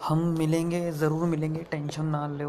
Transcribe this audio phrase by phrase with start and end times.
[0.00, 2.48] हम मिलेंगे ज़रूर मिलेंगे टेंशन ना लो।